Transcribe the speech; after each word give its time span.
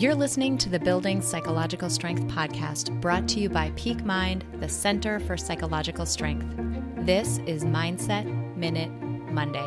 You're 0.00 0.14
listening 0.14 0.56
to 0.56 0.70
the 0.70 0.78
Building 0.78 1.20
Psychological 1.20 1.90
Strength 1.90 2.22
podcast 2.22 2.98
brought 3.02 3.28
to 3.28 3.38
you 3.38 3.50
by 3.50 3.70
Peak 3.76 4.02
Mind, 4.02 4.46
the 4.58 4.66
Center 4.66 5.20
for 5.20 5.36
Psychological 5.36 6.06
Strength. 6.06 6.54
This 7.04 7.36
is 7.46 7.66
Mindset 7.66 8.24
Minute 8.56 8.90
Monday. 9.30 9.66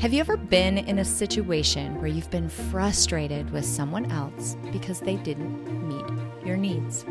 Have 0.00 0.12
you 0.12 0.18
ever 0.18 0.36
been 0.36 0.78
in 0.78 0.98
a 0.98 1.04
situation 1.04 1.94
where 2.00 2.08
you've 2.08 2.28
been 2.32 2.48
frustrated 2.48 3.50
with 3.52 3.64
someone 3.64 4.10
else 4.10 4.56
because 4.72 4.98
they 4.98 5.14
didn't 5.14 5.86
meet 5.86 6.44
your 6.44 6.56
needs? 6.56 7.06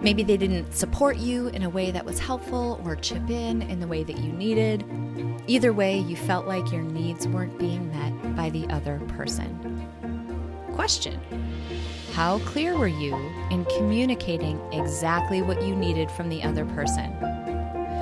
Maybe 0.00 0.24
they 0.24 0.36
didn't 0.36 0.74
support 0.74 1.16
you 1.16 1.46
in 1.50 1.62
a 1.62 1.70
way 1.70 1.92
that 1.92 2.04
was 2.04 2.18
helpful 2.18 2.82
or 2.84 2.96
chip 2.96 3.30
in 3.30 3.62
in 3.62 3.78
the 3.78 3.86
way 3.86 4.02
that 4.02 4.18
you 4.18 4.32
needed. 4.32 4.84
Either 5.46 5.72
way, 5.72 5.96
you 5.96 6.16
felt 6.16 6.48
like 6.48 6.72
your 6.72 6.82
needs 6.82 7.28
weren't 7.28 7.56
being 7.56 7.88
met 7.92 8.34
by 8.34 8.50
the 8.50 8.66
other 8.66 8.98
person 9.10 9.70
question 10.80 11.20
How 12.14 12.38
clear 12.38 12.74
were 12.74 12.88
you 12.88 13.14
in 13.50 13.66
communicating 13.76 14.58
exactly 14.72 15.42
what 15.42 15.62
you 15.62 15.76
needed 15.76 16.10
from 16.10 16.30
the 16.30 16.42
other 16.42 16.64
person? 16.64 17.14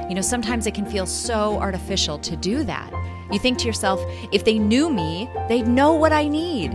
You 0.09 0.15
know, 0.15 0.21
sometimes 0.21 0.65
it 0.69 0.75
can 0.75 0.87
feel 0.87 1.05
so 1.05 1.59
artificial 1.59 2.21
to 2.21 2.37
do 2.37 2.63
that. 2.63 2.93
You 3.33 3.41
think 3.41 3.59
to 3.59 3.67
yourself, 3.67 4.01
if 4.31 4.45
they 4.45 4.61
knew 4.61 4.91
me, 4.91 5.29
they'd 5.49 5.67
know 5.67 5.93
what 5.93 6.13
I 6.13 6.29
need. 6.29 6.71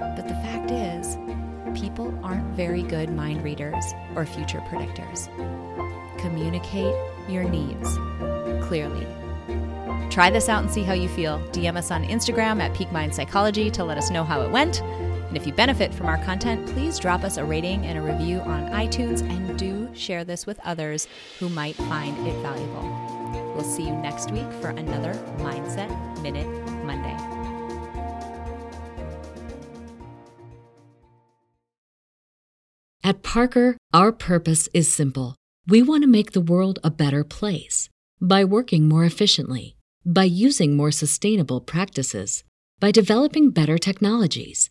But 0.00 0.26
the 0.26 0.34
fact 0.42 0.72
is, 0.72 1.16
people 1.80 2.12
aren't 2.24 2.56
very 2.56 2.82
good 2.82 3.08
mind 3.08 3.44
readers 3.44 3.84
or 4.16 4.26
future 4.26 4.62
predictors. 4.68 5.28
Communicate 6.18 6.96
your 7.28 7.44
needs 7.44 7.96
clearly. 8.66 9.06
Try 10.10 10.30
this 10.30 10.48
out 10.48 10.64
and 10.64 10.72
see 10.72 10.82
how 10.82 10.94
you 10.94 11.08
feel. 11.08 11.38
DM 11.52 11.76
us 11.76 11.92
on 11.92 12.02
Instagram 12.02 12.60
at 12.60 12.74
Peak 12.74 12.90
Mind 12.90 13.14
Psychology 13.14 13.70
to 13.70 13.84
let 13.84 13.98
us 13.98 14.10
know 14.10 14.24
how 14.24 14.40
it 14.40 14.50
went. 14.50 14.82
And 15.28 15.36
if 15.36 15.46
you 15.46 15.52
benefit 15.52 15.92
from 15.92 16.06
our 16.06 16.16
content, 16.24 16.66
please 16.68 16.98
drop 16.98 17.22
us 17.22 17.36
a 17.36 17.44
rating 17.44 17.84
and 17.84 17.98
a 17.98 18.02
review 18.02 18.40
on 18.40 18.70
iTunes 18.70 19.20
and 19.20 19.58
do 19.58 19.88
share 19.94 20.24
this 20.24 20.46
with 20.46 20.58
others 20.64 21.06
who 21.38 21.50
might 21.50 21.74
find 21.74 22.16
it 22.26 22.34
valuable. 22.40 23.52
We'll 23.54 23.62
see 23.62 23.84
you 23.84 23.92
next 23.92 24.30
week 24.30 24.50
for 24.62 24.70
another 24.70 25.12
Mindset 25.38 25.90
Minute 26.22 26.46
Monday. 26.84 27.16
At 33.04 33.22
Parker, 33.22 33.76
our 33.92 34.12
purpose 34.12 34.68
is 34.72 34.90
simple. 34.90 35.36
We 35.66 35.82
want 35.82 36.04
to 36.04 36.08
make 36.08 36.32
the 36.32 36.40
world 36.40 36.78
a 36.82 36.90
better 36.90 37.22
place 37.22 37.90
by 38.18 38.44
working 38.44 38.88
more 38.88 39.04
efficiently, 39.04 39.76
by 40.06 40.24
using 40.24 40.74
more 40.74 40.90
sustainable 40.90 41.60
practices, 41.60 42.44
by 42.80 42.90
developing 42.90 43.50
better 43.50 43.76
technologies 43.76 44.70